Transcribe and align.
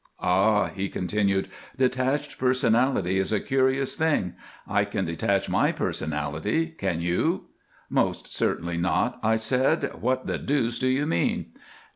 "Ah," 0.23 0.69
he 0.69 0.89
continued, 0.89 1.47
"detached 1.77 2.39
personality 2.39 3.19
is 3.19 3.31
a 3.31 3.39
curious 3.39 3.95
thing. 3.95 4.33
I 4.67 4.83
can 4.83 5.05
detach 5.05 5.47
my 5.47 5.71
personality, 5.71 6.69
can 6.71 7.01
you?" 7.01 7.45
"Most 7.87 8.35
certainly 8.35 8.77
not," 8.77 9.19
I 9.21 9.35
said, 9.35 10.01
"what 10.01 10.25
the 10.25 10.39
deuce 10.39 10.79
do 10.79 10.87
you 10.87 11.05
mean?" 11.05 11.51